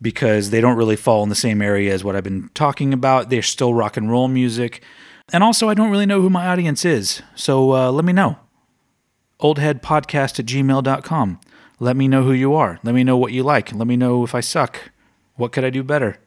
because 0.00 0.50
they 0.50 0.60
don't 0.60 0.76
really 0.78 0.96
fall 0.96 1.22
in 1.22 1.28
the 1.28 1.34
same 1.34 1.60
area 1.60 1.92
as 1.92 2.02
what 2.02 2.16
I've 2.16 2.24
been 2.24 2.48
talking 2.54 2.94
about. 2.94 3.28
They're 3.28 3.42
still 3.42 3.74
rock 3.74 3.96
and 3.98 4.10
roll 4.10 4.26
music. 4.26 4.82
And 5.32 5.44
also, 5.44 5.68
I 5.68 5.74
don't 5.74 5.90
really 5.90 6.06
know 6.06 6.22
who 6.22 6.30
my 6.30 6.46
audience 6.46 6.84
is. 6.84 7.22
So 7.34 7.74
uh, 7.74 7.92
let 7.92 8.04
me 8.04 8.12
know. 8.12 8.38
Oldheadpodcast 9.40 10.40
at 10.40 10.46
gmail.com. 10.46 11.40
Let 11.78 11.96
me 11.96 12.08
know 12.08 12.22
who 12.22 12.32
you 12.32 12.54
are. 12.54 12.78
Let 12.82 12.94
me 12.94 13.04
know 13.04 13.16
what 13.16 13.32
you 13.32 13.42
like. 13.42 13.72
Let 13.72 13.86
me 13.86 13.96
know 13.96 14.24
if 14.24 14.34
I 14.34 14.40
suck. 14.40 14.90
What 15.34 15.52
could 15.52 15.64
I 15.64 15.70
do 15.70 15.82
better? 15.82 16.18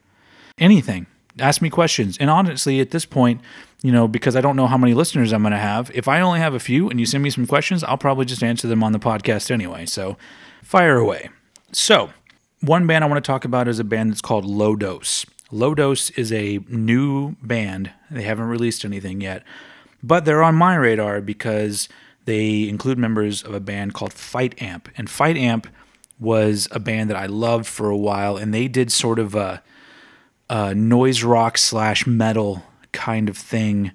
Anything 0.59 1.07
ask 1.39 1.61
me 1.61 1.69
questions. 1.69 2.17
And 2.17 2.29
honestly, 2.29 2.79
at 2.79 2.91
this 2.91 3.05
point, 3.05 3.41
you 3.83 3.91
know, 3.91 4.07
because 4.07 4.35
I 4.35 4.41
don't 4.41 4.55
know 4.55 4.67
how 4.67 4.77
many 4.77 4.93
listeners 4.93 5.31
I'm 5.31 5.41
going 5.43 5.51
to 5.51 5.57
have, 5.57 5.91
if 5.93 6.07
I 6.07 6.21
only 6.21 6.39
have 6.39 6.53
a 6.53 6.59
few 6.59 6.89
and 6.89 6.99
you 6.99 7.05
send 7.05 7.23
me 7.23 7.29
some 7.29 7.45
questions, 7.45 7.83
I'll 7.83 7.97
probably 7.97 8.25
just 8.25 8.43
answer 8.43 8.67
them 8.67 8.83
on 8.83 8.91
the 8.91 8.99
podcast 8.99 9.51
anyway. 9.51 9.85
So 9.85 10.17
fire 10.63 10.97
away. 10.97 11.29
So, 11.71 12.11
one 12.61 12.87
band 12.87 13.03
I 13.03 13.07
want 13.07 13.23
to 13.23 13.27
talk 13.27 13.45
about 13.45 13.67
is 13.67 13.79
a 13.79 13.83
band 13.83 14.11
that's 14.11 14.21
called 14.21 14.45
Low 14.45 14.75
Dose. 14.75 15.25
Low 15.51 15.75
Dose 15.75 16.09
is 16.11 16.31
a 16.31 16.59
new 16.67 17.35
band. 17.43 17.91
They 18.09 18.23
haven't 18.23 18.47
released 18.47 18.83
anything 18.83 19.21
yet, 19.21 19.43
but 20.01 20.25
they're 20.25 20.41
on 20.41 20.55
my 20.55 20.75
radar 20.75 21.21
because 21.21 21.87
they 22.25 22.67
include 22.67 22.97
members 22.97 23.43
of 23.43 23.53
a 23.53 23.59
band 23.59 23.93
called 23.93 24.13
Fight 24.13 24.59
Amp. 24.61 24.89
And 24.97 25.09
Fight 25.09 25.37
Amp 25.37 25.67
was 26.19 26.67
a 26.71 26.79
band 26.79 27.09
that 27.09 27.17
I 27.17 27.27
loved 27.27 27.67
for 27.67 27.89
a 27.89 27.97
while, 27.97 28.37
and 28.37 28.53
they 28.53 28.67
did 28.67 28.91
sort 28.91 29.19
of 29.19 29.35
a 29.35 29.61
uh, 30.49 30.73
noise 30.75 31.23
rock 31.23 31.57
slash 31.57 32.05
metal 32.05 32.63
kind 32.91 33.29
of 33.29 33.37
thing. 33.37 33.91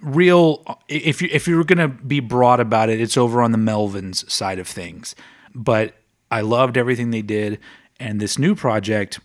Real, 0.00 0.64
if 0.88 1.20
you 1.20 1.28
if 1.30 1.46
you 1.46 1.56
were 1.56 1.64
gonna 1.64 1.88
be 1.88 2.20
broad 2.20 2.60
about 2.60 2.88
it, 2.88 3.00
it's 3.00 3.16
over 3.16 3.42
on 3.42 3.52
the 3.52 3.58
Melvins 3.58 4.28
side 4.30 4.58
of 4.58 4.66
things. 4.66 5.14
But 5.54 5.94
I 6.30 6.40
loved 6.40 6.76
everything 6.76 7.10
they 7.10 7.22
did, 7.22 7.58
and 7.98 8.20
this 8.20 8.38
new 8.38 8.54
project, 8.54 9.20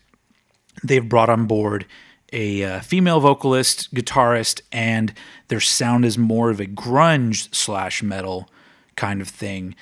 they've 0.84 1.08
brought 1.08 1.29
on 1.29 1.46
board 1.46 1.86
a 2.34 2.63
uh, 2.63 2.79
female 2.82 3.20
vocalist, 3.22 3.94
guitarist, 3.94 4.62
and 4.72 5.13
their 5.48 5.62
sound 5.62 6.03
is 6.03 6.17
more 6.17 6.50
of 6.50 6.60
a 6.60 6.65
grunge 6.65 7.53
slash 7.55 8.03
metal 8.03 8.50
kind 8.96 9.22
of 9.22 9.29
thing. 9.29 9.75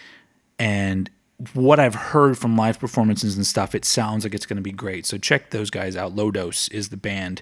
And 0.60 1.10
what 1.54 1.80
I've 1.80 1.96
heard 1.96 2.38
from 2.38 2.56
live 2.56 2.80
performances 2.80 3.36
and 3.36 3.46
stuff, 3.46 3.76
it 3.76 3.86
sounds 3.86 4.24
like 4.24 4.34
it's 4.34 4.46
going 4.46 4.58
to 4.58 4.64
be 4.64 4.72
great. 4.72 5.06
So 5.06 5.18
check 5.18 5.50
those 5.50 5.70
guys 5.70 5.96
out. 5.96 6.16
Low 6.16 6.32
Dose 6.32 6.68
is 6.70 6.90
the 6.90 6.98
band. 6.98 7.42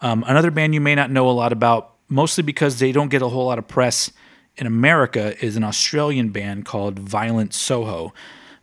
Um, 0.00 0.24
another 0.26 0.50
band 0.50 0.74
you 0.74 0.80
may 0.80 0.94
not 0.94 1.10
know 1.10 1.28
a 1.28 1.32
lot 1.32 1.52
about, 1.52 1.94
mostly 2.08 2.42
because 2.42 2.78
they 2.78 2.92
don't 2.92 3.08
get 3.10 3.22
a 3.22 3.28
whole 3.28 3.46
lot 3.46 3.58
of 3.58 3.68
press 3.68 4.10
in 4.56 4.66
America, 4.66 5.34
is 5.44 5.56
an 5.56 5.64
Australian 5.64 6.30
band 6.30 6.64
called 6.64 6.98
Violent 6.98 7.54
Soho. 7.54 8.12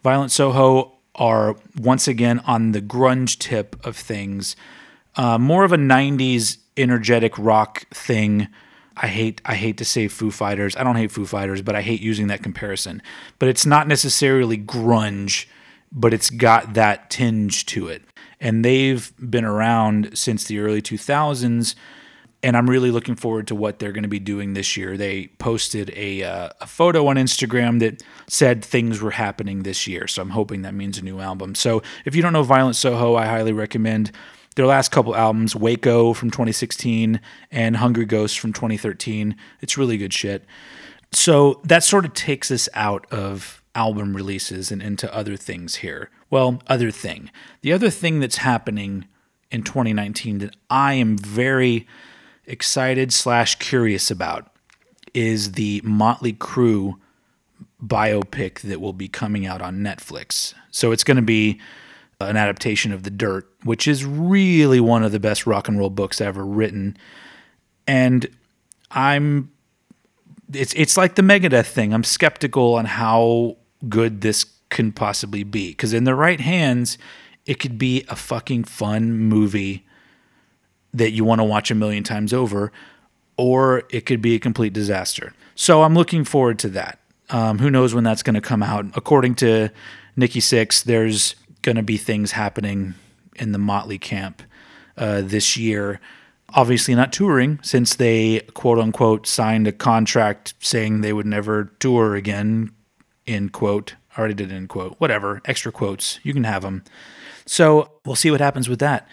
Violent 0.03 0.31
Soho 0.31 0.97
are 1.15 1.55
once 1.77 2.07
again 2.07 2.39
on 2.39 2.71
the 2.71 2.81
grunge 2.81 3.37
tip 3.37 3.75
of 3.85 3.95
things, 3.95 4.55
uh, 5.15 5.37
more 5.37 5.63
of 5.63 5.73
a 5.73 5.77
90s 5.77 6.57
energetic 6.77 7.37
rock 7.37 7.87
thing 7.89 8.47
I 9.01 9.07
hate 9.07 9.41
I 9.45 9.55
hate 9.55 9.77
to 9.77 9.85
say 9.85 10.07
Foo 10.09 10.29
Fighters. 10.29 10.75
I 10.75 10.83
don't 10.83 10.97
hate 10.97 11.11
Foo 11.11 11.25
Fighters, 11.25 11.61
but 11.61 11.75
I 11.75 11.81
hate 11.81 12.01
using 12.01 12.27
that 12.27 12.43
comparison. 12.43 13.01
But 13.39 13.47
it's 13.47 13.65
not 13.65 13.87
necessarily 13.87 14.57
grunge, 14.57 15.45
but 15.91 16.13
it's 16.13 16.29
got 16.29 16.73
that 16.73 17.09
tinge 17.09 17.65
to 17.67 17.87
it. 17.87 18.03
And 18.41 18.63
they've 18.63 19.11
been 19.17 19.45
around 19.45 20.17
since 20.17 20.45
the 20.45 20.59
early 20.59 20.81
2000s. 20.81 21.75
and 22.41 22.55
I'm 22.55 22.69
really 22.69 22.89
looking 22.91 23.15
forward 23.15 23.47
to 23.47 23.55
what 23.55 23.79
they're 23.79 23.91
going 23.91 24.03
to 24.03 24.09
be 24.09 24.19
doing 24.19 24.53
this 24.53 24.77
year. 24.77 24.95
They 24.95 25.27
posted 25.39 25.91
a, 25.95 26.23
uh, 26.23 26.49
a 26.61 26.67
photo 26.67 27.07
on 27.07 27.17
Instagram 27.17 27.79
that 27.79 28.01
said 28.27 28.63
things 28.63 29.01
were 29.01 29.11
happening 29.11 29.63
this 29.63 29.87
year, 29.87 30.07
so 30.07 30.21
I'm 30.21 30.29
hoping 30.29 30.61
that 30.61 30.73
means 30.73 30.97
a 30.97 31.01
new 31.01 31.19
album. 31.19 31.53
So 31.53 31.83
if 32.05 32.15
you 32.15 32.21
don't 32.21 32.31
know 32.31 32.43
Violent 32.43 32.77
Soho, 32.77 33.15
I 33.15 33.25
highly 33.25 33.51
recommend 33.51 34.11
their 34.59 34.67
last 34.67 34.91
couple 34.91 35.15
albums, 35.15 35.55
Waco 35.55 36.11
from 36.11 36.31
2016 36.31 37.21
and 37.49 37.77
Hungry 37.77 38.03
Ghost 38.03 38.37
from 38.37 38.51
2013. 38.51 39.37
It's 39.61 39.77
really 39.77 39.97
good 39.97 40.11
shit. 40.11 40.43
So 41.13 41.61
that 41.63 41.81
sort 41.81 42.03
of 42.03 42.13
takes 42.13 42.51
us 42.51 42.67
out 42.73 43.09
of 43.09 43.63
album 43.73 44.17
releases 44.17 44.69
and 44.69 44.81
into 44.81 45.15
other 45.15 45.37
things 45.37 45.75
here. 45.75 46.09
Well, 46.29 46.61
other 46.67 46.91
thing. 46.91 47.31
The 47.61 47.71
other 47.71 47.89
thing 47.89 48.19
that's 48.19 48.39
happening 48.39 49.05
in 49.49 49.63
2019 49.63 50.39
that 50.39 50.57
I 50.69 50.95
am 50.95 51.17
very 51.17 51.87
excited 52.45 53.13
slash 53.13 53.55
curious 53.55 54.11
about 54.11 54.51
is 55.13 55.53
the 55.53 55.79
Motley 55.85 56.33
Crue 56.33 56.95
biopic 57.81 58.59
that 58.59 58.81
will 58.81 58.91
be 58.91 59.07
coming 59.07 59.45
out 59.45 59.61
on 59.61 59.77
Netflix. 59.77 60.53
So 60.69 60.91
it's 60.91 61.05
going 61.05 61.15
to 61.15 61.23
be 61.23 61.61
an 62.19 62.35
adaptation 62.35 62.91
of 62.91 63.03
The 63.03 63.09
Dirt, 63.09 63.49
which 63.63 63.87
is 63.87 64.05
really 64.05 64.79
one 64.79 65.03
of 65.03 65.11
the 65.11 65.19
best 65.19 65.47
rock 65.47 65.67
and 65.67 65.79
roll 65.79 65.89
books 65.89 66.19
ever 66.19 66.45
written. 66.45 66.97
And 67.87 68.27
I'm 68.91 69.51
it's 70.53 70.73
it's 70.73 70.97
like 70.97 71.15
the 71.15 71.21
Megadeth 71.21 71.67
thing. 71.67 71.93
I'm 71.93 72.03
skeptical 72.03 72.75
on 72.75 72.85
how 72.85 73.57
good 73.87 74.21
this 74.21 74.45
can 74.69 74.91
possibly 74.91 75.43
be 75.43 75.69
because 75.69 75.93
in 75.93 76.03
the 76.03 76.15
right 76.15 76.41
hands, 76.41 76.97
it 77.45 77.59
could 77.59 77.77
be 77.77 78.03
a 78.09 78.15
fucking 78.15 78.65
fun 78.65 79.13
movie 79.13 79.85
that 80.93 81.11
you 81.11 81.23
want 81.23 81.39
to 81.39 81.45
watch 81.45 81.71
a 81.71 81.75
million 81.75 82.03
times 82.03 82.33
over, 82.33 82.71
or 83.37 83.83
it 83.89 84.05
could 84.05 84.21
be 84.21 84.35
a 84.35 84.39
complete 84.39 84.73
disaster. 84.73 85.33
So 85.55 85.83
I'm 85.83 85.93
looking 85.93 86.23
forward 86.23 86.59
to 86.59 86.69
that. 86.69 86.99
Um, 87.29 87.59
who 87.59 87.69
knows 87.69 87.93
when 87.93 88.03
that's 88.03 88.23
going 88.23 88.33
to 88.33 88.41
come 88.41 88.63
out? 88.63 88.85
According 88.95 89.35
to 89.35 89.69
Nikki 90.15 90.39
Sixx, 90.39 90.83
there's 90.83 91.35
going 91.69 91.75
to 91.75 91.83
be 91.83 91.97
things 91.97 92.31
happening 92.31 92.95
in 93.35 93.51
the 93.51 93.59
Motley 93.59 93.99
camp 93.99 94.41
uh, 94.97 95.21
this 95.21 95.55
year. 95.55 95.99
Obviously, 96.55 96.95
not 96.95 97.13
touring 97.13 97.59
since 97.61 97.93
they 97.93 98.39
quote 98.55 98.79
unquote 98.79 99.27
signed 99.27 99.67
a 99.67 99.71
contract 99.71 100.55
saying 100.59 101.01
they 101.01 101.13
would 101.13 101.27
never 101.27 101.65
tour 101.77 102.15
again. 102.15 102.71
In 103.27 103.49
quote, 103.49 103.93
I 104.17 104.19
already 104.19 104.33
did 104.33 104.51
in 104.51 104.67
quote, 104.67 104.95
whatever, 104.97 105.43
extra 105.45 105.71
quotes, 105.71 106.19
you 106.23 106.33
can 106.33 106.43
have 106.43 106.63
them. 106.63 106.83
So 107.45 107.91
we'll 108.03 108.15
see 108.15 108.31
what 108.31 108.41
happens 108.41 108.67
with 108.67 108.79
that. 108.79 109.07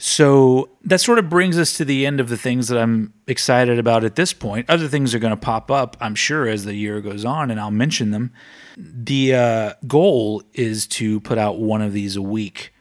So 0.00 0.70
that 0.84 1.00
sort 1.00 1.18
of 1.18 1.28
brings 1.28 1.58
us 1.58 1.76
to 1.76 1.84
the 1.84 2.06
end 2.06 2.20
of 2.20 2.28
the 2.28 2.36
things 2.36 2.68
that 2.68 2.78
I'm 2.78 3.12
excited 3.26 3.80
about 3.80 4.04
at 4.04 4.14
this 4.14 4.32
point. 4.32 4.70
Other 4.70 4.86
things 4.86 5.12
are 5.12 5.18
going 5.18 5.32
to 5.32 5.36
pop 5.36 5.72
up, 5.72 5.96
I'm 6.00 6.14
sure, 6.14 6.46
as 6.46 6.64
the 6.64 6.74
year 6.74 7.00
goes 7.00 7.24
on, 7.24 7.50
and 7.50 7.58
I'll 7.58 7.72
mention 7.72 8.12
them. 8.12 8.32
The 8.76 9.34
uh, 9.34 9.72
goal 9.88 10.44
is 10.54 10.86
to 10.88 11.18
put 11.20 11.36
out 11.36 11.58
one 11.58 11.82
of 11.82 11.92
these 11.92 12.14
a 12.14 12.22
week. 12.22 12.72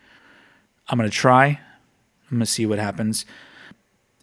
I'm 0.87 0.99
going 0.99 1.09
to 1.09 1.15
try. 1.15 1.47
I'm 1.47 2.37
going 2.37 2.39
to 2.41 2.45
see 2.45 2.67
what 2.67 2.77
happens. 2.77 3.25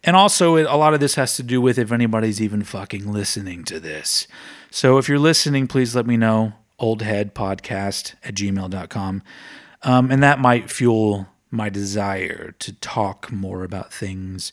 And 0.04 0.14
also, 0.14 0.56
a 0.58 0.76
lot 0.76 0.94
of 0.94 1.00
this 1.00 1.16
has 1.16 1.34
to 1.36 1.42
do 1.42 1.60
with 1.60 1.78
if 1.78 1.90
anybody's 1.90 2.40
even 2.40 2.62
fucking 2.62 3.10
listening 3.10 3.64
to 3.64 3.80
this. 3.80 4.28
So 4.70 4.98
if 4.98 5.08
you're 5.08 5.18
listening, 5.18 5.66
please 5.66 5.96
let 5.96 6.06
me 6.06 6.16
know. 6.16 6.52
Oldheadpodcast 6.78 8.14
at 8.22 8.34
gmail.com. 8.34 9.22
Um, 9.82 10.10
and 10.10 10.22
that 10.22 10.38
might 10.38 10.70
fuel 10.70 11.26
my 11.54 11.68
desire 11.68 12.54
to 12.58 12.72
talk 12.74 13.32
more 13.32 13.64
about 13.64 13.92
things. 13.92 14.52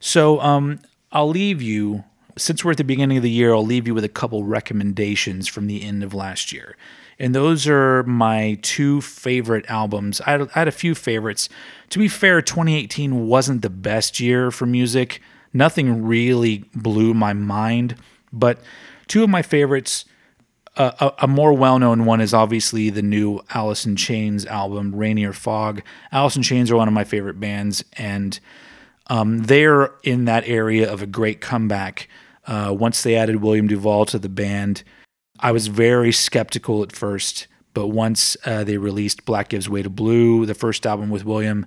So 0.00 0.40
um, 0.40 0.80
I'll 1.12 1.28
leave 1.28 1.62
you, 1.62 2.04
since 2.36 2.64
we're 2.64 2.72
at 2.72 2.76
the 2.76 2.84
beginning 2.84 3.16
of 3.16 3.22
the 3.22 3.30
year, 3.30 3.54
I'll 3.54 3.64
leave 3.64 3.86
you 3.86 3.94
with 3.94 4.04
a 4.04 4.08
couple 4.08 4.44
recommendations 4.44 5.48
from 5.48 5.66
the 5.66 5.82
end 5.82 6.02
of 6.02 6.12
last 6.12 6.52
year. 6.52 6.76
And 7.18 7.34
those 7.34 7.68
are 7.68 8.02
my 8.02 8.58
two 8.62 9.00
favorite 9.00 9.64
albums. 9.68 10.20
I 10.22 10.32
had, 10.32 10.42
I 10.42 10.58
had 10.60 10.68
a 10.68 10.72
few 10.72 10.94
favorites. 10.94 11.48
To 11.90 11.98
be 11.98 12.08
fair, 12.08 12.42
2018 12.42 13.26
wasn't 13.26 13.62
the 13.62 13.70
best 13.70 14.18
year 14.18 14.50
for 14.50 14.66
music. 14.66 15.20
Nothing 15.52 16.04
really 16.04 16.64
blew 16.74 17.14
my 17.14 17.32
mind, 17.32 17.96
but 18.32 18.58
two 19.06 19.22
of 19.22 19.30
my 19.30 19.42
favorites 19.42 20.04
a, 20.76 21.12
a, 21.20 21.28
more 21.28 21.52
well-known 21.52 22.06
one 22.06 22.20
is 22.20 22.32
obviously 22.32 22.88
the 22.88 23.02
new 23.02 23.40
Alice 23.50 23.84
in 23.84 23.96
Chains 23.96 24.46
album, 24.46 24.94
Rainier 24.94 25.32
Fog. 25.32 25.82
Alice 26.10 26.36
in 26.36 26.42
Chains 26.42 26.70
are 26.70 26.76
one 26.76 26.88
of 26.88 26.94
my 26.94 27.04
favorite 27.04 27.38
bands, 27.38 27.84
and 27.98 28.40
um, 29.08 29.44
they're 29.44 29.92
in 30.02 30.24
that 30.24 30.48
area 30.48 30.90
of 30.90 31.02
a 31.02 31.06
great 31.06 31.40
comeback. 31.40 32.08
Uh, 32.46 32.74
once 32.76 33.02
they 33.02 33.16
added 33.16 33.36
William 33.36 33.68
DuVall 33.68 34.06
to 34.08 34.18
the 34.18 34.28
band, 34.30 34.82
I 35.38 35.52
was 35.52 35.66
very 35.66 36.12
skeptical 36.12 36.82
at 36.82 36.92
first, 36.92 37.48
but 37.74 37.88
once 37.88 38.36
uh, 38.46 38.64
they 38.64 38.78
released 38.78 39.24
Black 39.24 39.50
Gives 39.50 39.68
Way 39.68 39.82
to 39.82 39.90
Blue, 39.90 40.46
the 40.46 40.54
first 40.54 40.86
album 40.86 41.10
with 41.10 41.24
William, 41.24 41.66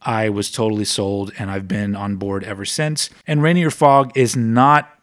I 0.00 0.28
was 0.30 0.50
totally 0.50 0.84
sold, 0.84 1.32
and 1.38 1.50
I've 1.50 1.68
been 1.68 1.94
on 1.94 2.16
board 2.16 2.44
ever 2.44 2.64
since. 2.64 3.10
And 3.26 3.42
Rainier 3.42 3.70
Fog 3.70 4.16
is 4.16 4.36
not 4.36 4.97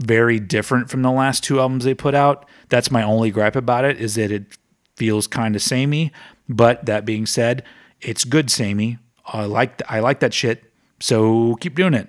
very 0.00 0.40
different 0.40 0.90
from 0.90 1.02
the 1.02 1.10
last 1.10 1.44
two 1.44 1.60
albums 1.60 1.84
they 1.84 1.94
put 1.94 2.14
out. 2.14 2.48
That's 2.68 2.90
my 2.90 3.02
only 3.02 3.30
gripe 3.30 3.56
about 3.56 3.84
it 3.84 4.00
is 4.00 4.14
that 4.14 4.32
it 4.32 4.58
feels 4.96 5.26
kind 5.26 5.54
of 5.54 5.62
samey. 5.62 6.12
But 6.48 6.86
that 6.86 7.04
being 7.04 7.26
said, 7.26 7.64
it's 8.00 8.24
good 8.24 8.50
samey. 8.50 8.98
I 9.26 9.44
like 9.44 9.80
I 9.88 10.00
like 10.00 10.20
that 10.20 10.34
shit. 10.34 10.64
So 11.00 11.56
keep 11.56 11.74
doing 11.74 11.94
it. 11.94 12.08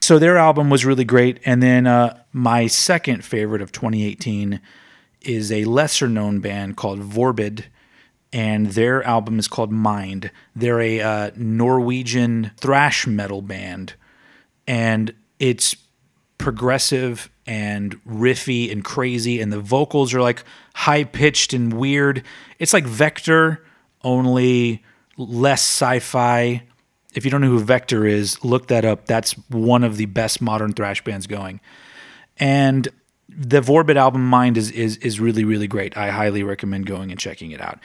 So 0.00 0.18
their 0.18 0.36
album 0.36 0.68
was 0.70 0.84
really 0.84 1.04
great. 1.04 1.40
And 1.44 1.62
then 1.62 1.86
uh, 1.86 2.22
my 2.32 2.66
second 2.66 3.24
favorite 3.24 3.62
of 3.62 3.72
2018 3.72 4.60
is 5.22 5.50
a 5.50 5.64
lesser 5.64 6.08
known 6.08 6.40
band 6.40 6.76
called 6.76 7.00
Vorbid. 7.00 7.64
And 8.32 8.68
their 8.68 9.02
album 9.04 9.38
is 9.38 9.48
called 9.48 9.72
Mind. 9.72 10.30
They're 10.54 10.80
a 10.80 11.00
uh, 11.00 11.30
Norwegian 11.36 12.50
thrash 12.58 13.06
metal 13.06 13.40
band. 13.40 13.94
And 14.66 15.14
it's 15.38 15.76
progressive 16.38 17.30
and 17.46 18.02
riffy 18.04 18.70
and 18.70 18.84
crazy, 18.84 19.40
and 19.40 19.52
the 19.52 19.60
vocals 19.60 20.14
are 20.14 20.22
like 20.22 20.44
high 20.74 21.04
pitched 21.04 21.52
and 21.52 21.72
weird. 21.72 22.22
It's 22.58 22.72
like 22.72 22.84
Vektor, 22.84 23.58
only 24.02 24.82
less 25.16 25.62
sci 25.62 25.98
fi. 26.00 26.62
If 27.14 27.24
you 27.24 27.30
don't 27.30 27.40
know 27.40 27.48
who 27.48 27.62
Vektor 27.62 28.08
is, 28.08 28.44
look 28.44 28.68
that 28.68 28.84
up. 28.84 29.06
That's 29.06 29.32
one 29.48 29.84
of 29.84 29.96
the 29.96 30.06
best 30.06 30.40
modern 30.40 30.72
thrash 30.72 31.02
bands 31.04 31.26
going. 31.26 31.60
And 32.38 32.88
the 33.28 33.60
Vorbid 33.60 33.96
album 33.96 34.28
Mind 34.28 34.56
is 34.56 34.70
is 34.70 34.96
is 34.98 35.20
really 35.20 35.44
really 35.44 35.66
great. 35.66 35.96
I 35.96 36.10
highly 36.10 36.42
recommend 36.42 36.86
going 36.86 37.10
and 37.10 37.18
checking 37.18 37.50
it 37.50 37.60
out. 37.60 37.78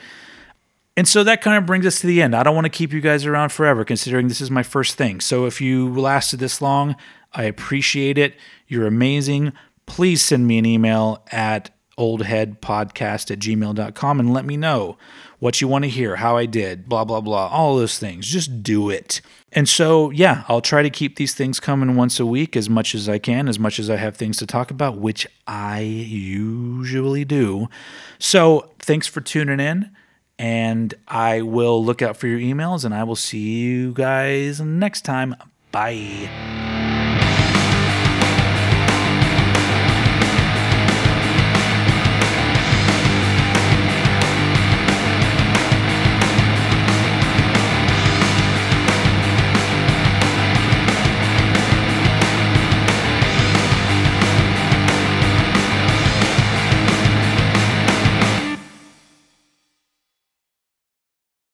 And 0.96 1.08
so 1.08 1.24
that 1.24 1.40
kind 1.40 1.56
of 1.56 1.64
brings 1.66 1.86
us 1.86 2.00
to 2.00 2.06
the 2.06 2.20
end. 2.20 2.34
I 2.34 2.42
don't 2.42 2.54
want 2.54 2.66
to 2.66 2.70
keep 2.70 2.92
you 2.92 3.00
guys 3.00 3.24
around 3.24 3.52
forever 3.52 3.84
considering 3.84 4.28
this 4.28 4.40
is 4.40 4.50
my 4.50 4.62
first 4.62 4.96
thing. 4.96 5.20
So 5.20 5.46
if 5.46 5.60
you 5.60 5.88
lasted 5.88 6.40
this 6.40 6.60
long, 6.60 6.96
I 7.32 7.44
appreciate 7.44 8.18
it. 8.18 8.34
You're 8.66 8.86
amazing. 8.86 9.52
Please 9.86 10.22
send 10.22 10.46
me 10.46 10.58
an 10.58 10.66
email 10.66 11.24
at 11.30 11.70
oldheadpodcast 12.00 13.30
at 13.30 13.38
gmail.com 13.38 14.20
and 14.20 14.32
let 14.32 14.46
me 14.46 14.56
know 14.56 14.96
what 15.38 15.60
you 15.60 15.68
want 15.68 15.84
to 15.84 15.90
hear, 15.90 16.16
how 16.16 16.36
I 16.36 16.46
did, 16.46 16.88
blah, 16.88 17.04
blah, 17.04 17.20
blah, 17.20 17.48
all 17.48 17.76
those 17.76 17.98
things. 17.98 18.26
Just 18.26 18.62
do 18.62 18.88
it. 18.88 19.20
And 19.52 19.68
so, 19.68 20.10
yeah, 20.10 20.44
I'll 20.48 20.60
try 20.60 20.82
to 20.82 20.90
keep 20.90 21.16
these 21.16 21.34
things 21.34 21.60
coming 21.60 21.96
once 21.96 22.20
a 22.20 22.26
week 22.26 22.56
as 22.56 22.70
much 22.70 22.94
as 22.94 23.08
I 23.08 23.18
can, 23.18 23.48
as 23.48 23.58
much 23.58 23.78
as 23.78 23.90
I 23.90 23.96
have 23.96 24.16
things 24.16 24.36
to 24.38 24.46
talk 24.46 24.70
about, 24.70 24.98
which 24.98 25.26
I 25.46 25.80
usually 25.80 27.24
do. 27.24 27.68
So, 28.18 28.70
thanks 28.78 29.06
for 29.06 29.20
tuning 29.20 29.60
in, 29.60 29.90
and 30.38 30.94
I 31.08 31.42
will 31.42 31.84
look 31.84 32.00
out 32.00 32.16
for 32.16 32.28
your 32.28 32.38
emails, 32.38 32.84
and 32.84 32.94
I 32.94 33.02
will 33.02 33.16
see 33.16 33.58
you 33.58 33.92
guys 33.92 34.60
next 34.60 35.02
time. 35.02 35.34
Bye. 35.72 36.79